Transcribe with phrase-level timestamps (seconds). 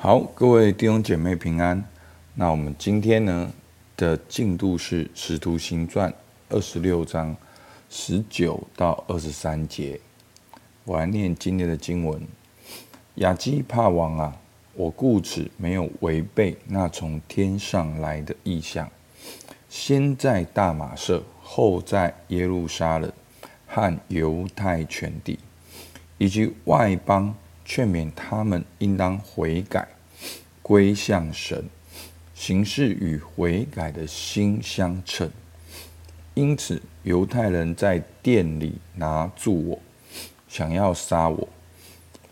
[0.00, 1.84] 好，各位弟兄姐妹平安。
[2.34, 3.52] 那我们今天呢
[3.96, 6.08] 的进度是《使徒行传》
[6.48, 7.36] 二十六章
[7.90, 9.98] 十九到二十三节。
[10.84, 12.22] 我来念今天的经文：
[13.16, 14.36] 亚基帕王啊，
[14.74, 18.88] 我故此没有违背那从天上来的意象，
[19.68, 23.12] 先在大马色，后在耶路撒冷
[23.66, 25.40] 和犹太全地，
[26.18, 27.34] 以及外邦。
[27.68, 29.86] 劝勉他们应当悔改，
[30.62, 31.62] 归向神，
[32.34, 35.30] 行事与悔改的心相称。
[36.32, 39.78] 因此，犹太人在殿里拿住我，
[40.48, 41.46] 想要杀我。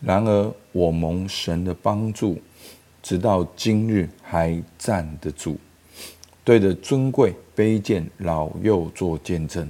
[0.00, 2.40] 然而，我蒙神的帮助，
[3.02, 5.58] 直到今日还站得住，
[6.44, 9.68] 对着尊贵卑贱老幼做见证，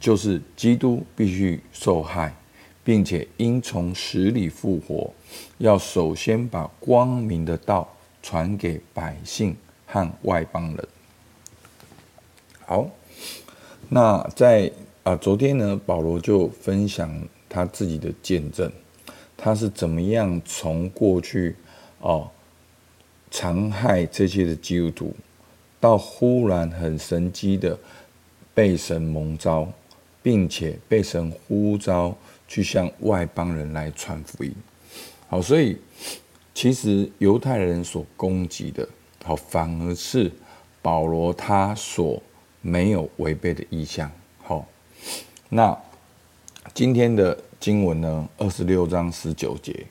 [0.00, 2.34] 就是基督必须受害。
[2.86, 5.12] 并且应从死里复活，
[5.58, 10.88] 要首先把光明的道传给百姓和外邦人。
[12.64, 12.88] 好，
[13.88, 14.70] 那在
[15.02, 17.10] 啊昨天呢，保罗就分享
[17.48, 18.70] 他自己的见证，
[19.36, 21.56] 他是怎么样从过去
[21.98, 22.30] 哦
[23.32, 25.16] 残害这些的基督徒，
[25.80, 27.76] 到忽然很神机的
[28.54, 29.68] 被神蒙召，
[30.22, 32.16] 并且被神呼召。
[32.48, 34.54] 去向外邦人来传福音，
[35.28, 35.76] 好，所以
[36.54, 38.88] 其实犹太人所攻击的，
[39.24, 40.30] 好，反而是
[40.80, 42.22] 保罗他所
[42.62, 44.08] 没有违背的意向。
[44.42, 44.64] 好，
[45.48, 45.76] 那
[46.72, 49.84] 今天的经文呢，二十六章十九节，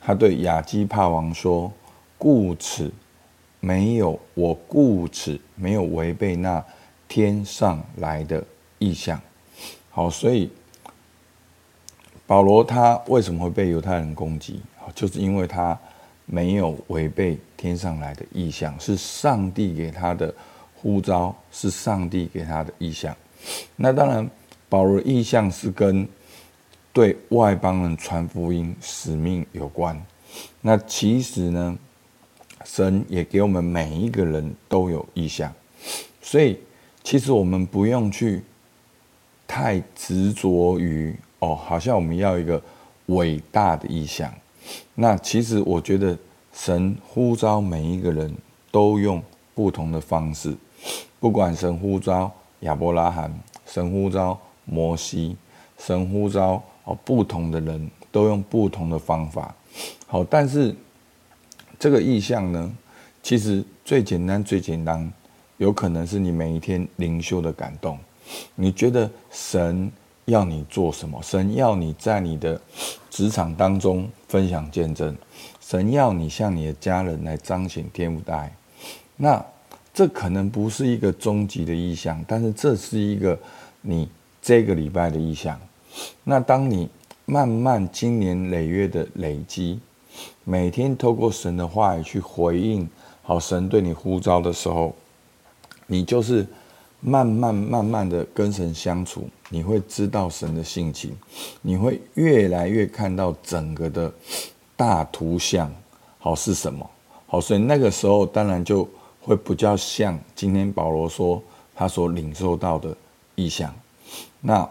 [0.00, 1.72] 他对亚基帕王说
[2.18, 2.90] ：“故此
[3.60, 6.62] 没有，我故此没有违背那
[7.06, 8.44] 天上来的
[8.80, 9.20] 意向。”
[9.90, 10.50] 好，所以。
[12.26, 14.60] 保罗他为什么会被犹太人攻击？
[14.94, 15.78] 就是因为他
[16.24, 20.34] 没有违背天上来的意象，是上帝给他的
[20.74, 23.14] 呼召，是上帝给他的意象。
[23.76, 24.30] 那当然，
[24.70, 26.08] 保罗意向是跟
[26.94, 30.00] 对外邦人传福音使命有关。
[30.62, 31.78] 那其实呢，
[32.64, 35.52] 神也给我们每一个人都有意象，
[36.22, 36.58] 所以
[37.02, 38.42] 其实我们不用去
[39.46, 41.14] 太执着于。
[41.40, 42.62] 哦，好像我们要一个
[43.06, 44.32] 伟大的意象。
[44.94, 46.16] 那其实我觉得
[46.54, 48.34] 神呼召每一个人
[48.70, 49.22] 都用
[49.54, 50.54] 不同的方式，
[51.20, 53.30] 不管神呼召亚伯拉罕，
[53.66, 55.36] 神呼召摩西，
[55.76, 59.54] 神呼召哦不同的人都用不同的方法。
[60.06, 60.74] 好，但是
[61.78, 62.74] 这个意象呢，
[63.22, 65.12] 其实最简单最简单，
[65.58, 67.98] 有可能是你每一天灵修的感动，
[68.54, 69.92] 你觉得神。
[70.26, 71.20] 要你做什么？
[71.22, 72.60] 神要你在你的
[73.10, 75.14] 职场当中分享见证，
[75.60, 78.50] 神要你向你的家人来彰显天父的爱。
[79.16, 79.44] 那
[79.92, 83.38] 这可能不是一个终极的意向，但是这是一个
[83.82, 84.08] 你
[84.40, 85.60] 这个礼拜的意向。
[86.24, 86.88] 那当你
[87.26, 89.78] 慢慢经年累月的累积，
[90.44, 92.88] 每天透过神的话语去回应
[93.22, 94.94] 好神对你呼召的时候，
[95.86, 96.46] 你就是。
[97.06, 101.14] 慢慢慢慢的跟神相处，你会知道神的性情，
[101.60, 104.10] 你会越来越看到整个的
[104.74, 105.70] 大图像，
[106.18, 106.90] 好是什么？
[107.26, 108.88] 好，所以那个时候当然就
[109.20, 111.42] 会比较像今天保罗说
[111.74, 112.96] 他所领受到的
[113.34, 113.74] 意象。
[114.40, 114.66] 那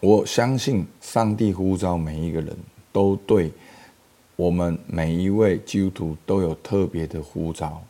[0.00, 2.54] 我相信上帝呼召每一个人
[2.92, 3.50] 都对
[4.36, 7.82] 我们每一位基督徒都有特别的呼召，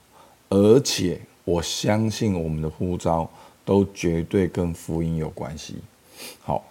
[0.50, 1.20] 而且。
[1.50, 3.28] 我相信我们的呼召
[3.64, 5.74] 都绝对跟福音有关系。
[6.40, 6.62] 好，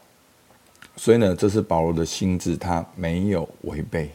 [0.95, 4.09] 所以呢，这是保罗的心志，他没有违背。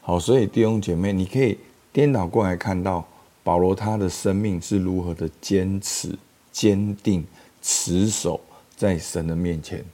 [0.00, 1.58] 好，所以弟兄姐妹，你可以
[1.92, 3.04] 颠倒过来看到
[3.42, 6.16] 保罗他的生命是如何的坚持、
[6.52, 7.26] 坚定、
[7.60, 8.40] 持守
[8.76, 9.84] 在神的面前。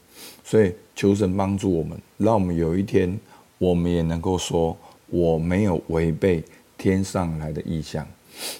[0.44, 3.18] 所以求神帮助我们，让我们有一天
[3.56, 4.76] 我们也能够说，
[5.06, 6.44] 我没有违背
[6.76, 8.06] 天上来的意象。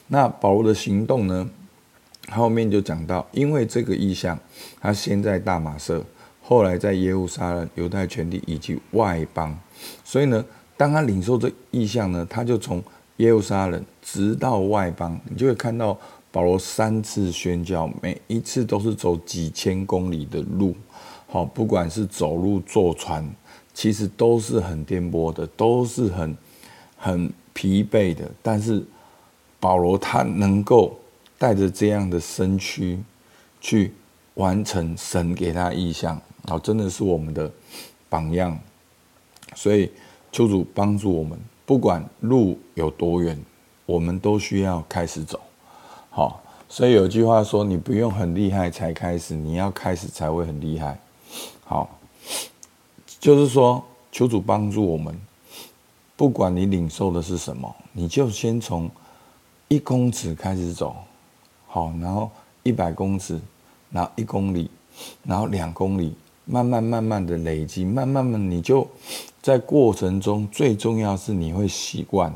[0.09, 1.49] 那保罗的行动呢？
[2.31, 4.38] 后面就讲到，因为这个意向，
[4.81, 6.03] 他先在大马色，
[6.41, 9.55] 后来在耶路撒冷、犹太全地以及外邦。
[10.03, 10.43] 所以呢，
[10.75, 12.82] 当他领受这意向呢，他就从
[13.19, 15.99] 耶路撒冷直到外邦，你就会看到
[16.32, 20.75] 保罗三次宣教，每一次都是走几千公里的路。
[21.29, 23.31] 好，不管是走路、坐船，
[23.75, 26.35] 其实都是很颠簸的，都是很
[26.97, 28.82] 很疲惫的，但是。
[29.65, 30.95] 保罗他能够
[31.39, 33.03] 带着这样的身躯
[33.63, 33.95] 去
[34.35, 36.21] 完成神给他意象，
[36.63, 37.51] 真的是我们的
[38.11, 38.59] 榜样。
[39.55, 39.91] 所以
[40.31, 43.43] 求主帮助我们，不管路有多远，
[43.87, 45.41] 我们都需要开始走。
[46.11, 51.01] 好，所以有句话说：“你不用很厉害才开始，你要开始才会很厉害。”
[51.65, 51.89] 好，
[53.19, 53.83] 就是说，
[54.13, 55.19] 求主帮助我们，
[56.17, 58.91] 不管你领受的是什么，你就先从
[59.75, 60.94] 一公尺开始走，
[61.67, 62.31] 好，然后
[62.62, 63.41] 一百公尺，
[63.91, 64.71] 然后一公里，
[65.25, 66.15] 然后两公里。
[66.47, 68.87] 慢慢慢慢的累积，慢慢慢你就
[69.41, 72.31] 在过程中，最重要是你会习惯，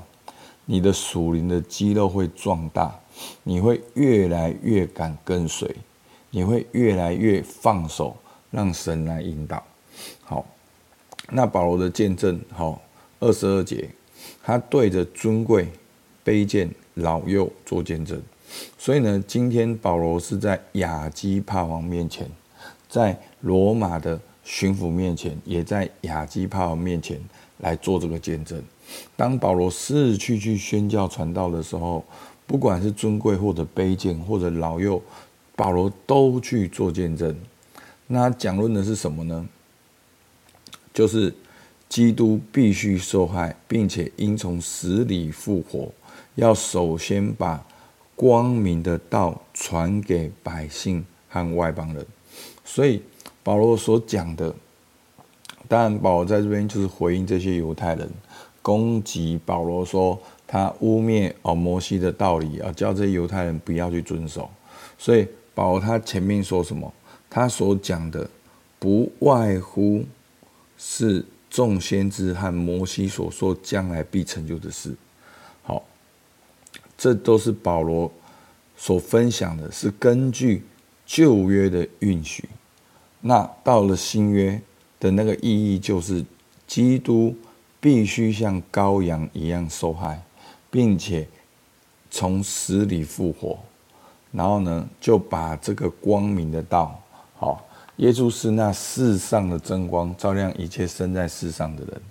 [0.65, 2.99] 你的属灵的肌肉会壮大，
[3.43, 5.77] 你会越来越敢跟随，
[6.31, 8.17] 你会越来越放手，
[8.51, 9.63] 让神来引导。
[10.25, 10.47] 好，
[11.29, 12.81] 那保罗的见证，好，
[13.21, 13.91] 二十二节，
[14.43, 15.69] 他对着尊贵、
[16.29, 18.21] 卑贱、老幼做见证，
[18.77, 22.31] 所以呢，今天保罗是在亚基帕王面前。
[22.87, 27.19] 在罗马的巡抚面前，也在亚基帕王面前
[27.61, 28.63] 来做这个见证。
[29.17, 32.05] 当保罗失去去宣教传道的时候，
[32.47, 35.03] 不管是尊贵或者卑贱或者老幼，
[35.57, 37.35] 保罗都去做见证。
[38.07, 39.49] 那讲论的是什么呢？
[40.93, 41.35] 就是
[41.89, 45.91] 基督必须受害，并且应从死里复活，
[46.39, 47.67] 要首先把
[48.15, 52.07] 光明的道传给百姓和外邦人。
[52.65, 53.03] 所以
[53.43, 54.55] 保罗所讲的，
[55.67, 58.09] 当然保罗在这边就是回应这些犹太人
[58.63, 64.49] 攻击保罗，说他污蔑哦摩西的道理啊，叫这些犹太人不要去遵守。
[64.97, 65.27] 所以
[65.57, 66.93] 保罗他前面说什么？
[67.29, 68.31] 他所讲的
[68.79, 70.05] 不外乎
[70.77, 74.95] 是众先知和摩西所说将来必成就的事。
[76.99, 78.13] 这都是保罗
[78.77, 80.65] 所分享的，是根据
[81.07, 82.47] 旧约的允许。
[83.21, 84.61] 那到了新约
[85.01, 85.43] 的那个意
[85.75, 86.25] 义，就是
[86.67, 87.35] 基督
[87.81, 90.21] 必须像羔羊一样受害，
[90.71, 91.27] 并且
[92.11, 93.59] 从死里复活，
[94.33, 97.01] 然后呢，就把这个光明的道，
[97.37, 97.65] 好，
[97.97, 102.03] 耶稣是那世上的真光，照亮一切生在世上的人，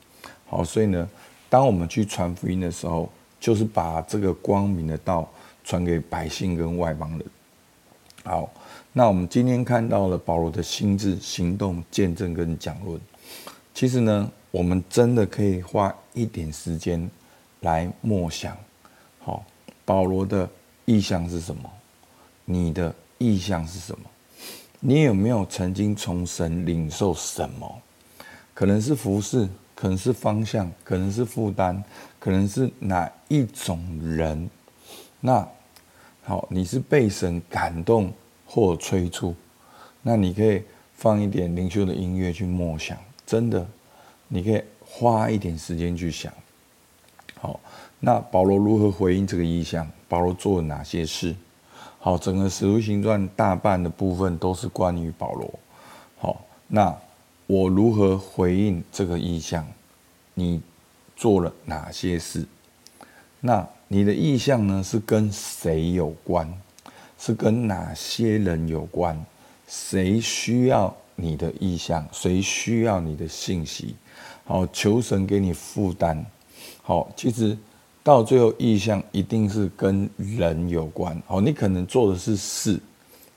[0.48, 1.07] 好，所以呢，
[1.50, 3.10] 当我们去传福音的时候，
[3.47, 5.25] 就是把这个光明的道
[5.63, 7.23] 传给百姓跟外邦人，
[8.25, 8.51] 好。
[8.91, 12.99] 那我们今天看到了保罗的心志、行动、见证跟讲论。
[13.73, 17.09] 其实呢，我们真的可以花一点时间
[17.61, 18.57] 来默想。
[19.19, 19.45] 好，
[19.85, 20.49] 保罗的
[20.83, 21.71] 意向是什么？
[22.44, 24.03] 你的意向是什么？
[24.81, 27.81] 你有没有曾经从神领受什么？
[28.53, 29.47] 可能是服事，
[29.79, 31.83] 可能是方向，可能是负担，
[32.18, 34.50] 可能是哪一种人？
[35.19, 35.47] 那
[36.24, 38.12] 好，你是被神感动，
[38.47, 39.35] 或催促，
[40.01, 40.63] 那你可以
[40.95, 43.68] 放一点灵修的音乐去默想，真的，
[44.27, 46.33] 你可以花一点时间去想。
[47.39, 47.59] 好，
[48.00, 49.88] 那保罗如何回应这个意向？
[50.09, 51.35] 保罗做了哪些事？
[52.00, 55.47] 好，整个《使徒行传》大半的部分都是关于保罗。
[56.18, 56.97] 好，那
[57.47, 59.65] 我如何回应这个意向？
[60.33, 60.61] 你
[61.15, 62.45] 做了哪些事？
[63.39, 64.83] 那你的意向呢？
[64.83, 66.47] 是跟谁有关？
[67.17, 69.17] 是跟哪些人有关？
[69.65, 72.05] 谁需要你的意向？
[72.11, 73.95] 谁需要你的信息？
[74.44, 76.25] 好，求神给你负担。
[76.81, 77.57] 好，其实
[78.03, 81.19] 到最后意向一定是跟人有关。
[81.25, 82.77] 好，你可能做的是事，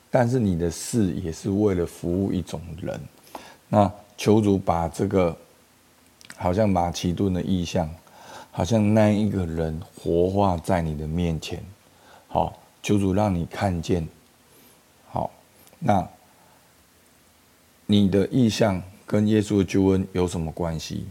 [0.09, 2.99] 但是你的事也是为了服务一种人。
[3.71, 5.35] 那求主把这个，
[6.35, 7.89] 好像马其顿的意象，
[8.51, 11.63] 好像那一个人活化在你的面前。
[12.27, 12.55] 好。
[12.83, 14.07] 求主让你看见，
[15.11, 15.29] 好，
[15.77, 16.03] 那
[17.85, 21.05] 你的意向跟耶稣的救恩有什么关系？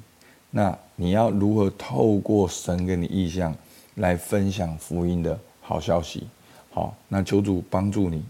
[0.50, 3.56] 那你要如何透过神给你意向
[3.94, 6.26] 来分享福音的好消息？
[6.72, 8.24] 好，那求主帮助你，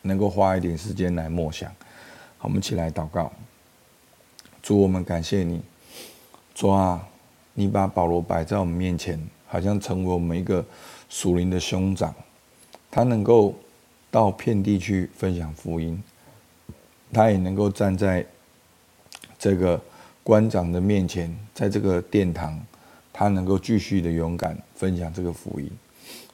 [0.00, 1.70] 能够花一点时间来默想。
[2.42, 3.30] 好，我们起来祷告。
[4.62, 5.60] 主，我们感谢你，
[6.54, 7.06] 主啊，
[7.52, 10.64] 你把保罗摆在我们面前，好像成为我们一个
[11.10, 12.14] 属灵的兄长。
[12.90, 13.54] 他能够
[14.10, 16.02] 到遍地去分享福音，
[17.12, 18.24] 他也能够站在
[19.38, 19.78] 这个
[20.22, 22.58] 官长的面前，在这个殿堂，
[23.12, 25.70] 他能够继续的勇敢分享这个福音。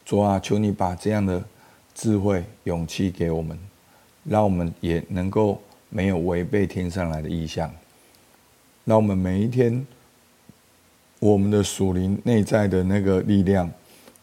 [0.05, 1.45] 主啊，求你把这样的
[1.97, 3.59] 智慧、勇气给我们，
[4.23, 5.61] 让我们也能够
[5.97, 7.75] 没有违背天上来的意向，
[8.85, 9.87] 让我们每一天，
[11.21, 13.73] 我们的属灵内在的那个力量，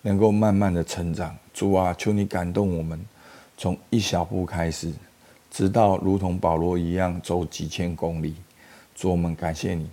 [0.03, 1.35] 能够慢慢的成长。
[1.51, 3.03] 主啊，求你感动我们，
[3.57, 4.93] 从一小步开始，
[5.49, 8.35] 直到如同保罗一样走几千公里。
[8.93, 9.89] 主，我们感谢你，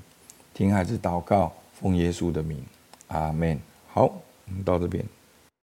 [0.52, 2.62] 听孩子祷告，奉耶稣的名，
[3.08, 3.58] 阿门。
[3.88, 5.02] 好，我们到这边。